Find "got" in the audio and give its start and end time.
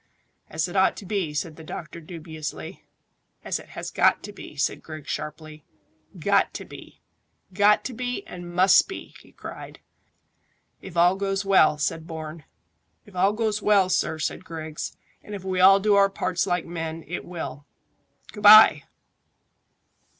3.91-4.23, 6.17-6.55, 7.53-7.83